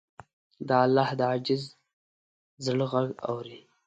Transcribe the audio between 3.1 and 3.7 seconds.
اوري.